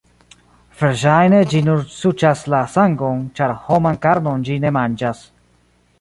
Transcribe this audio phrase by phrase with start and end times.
[0.79, 5.23] Verŝajne ĝi nur suĉas la sangon, ĉar homan karnon ĝi ne manĝas.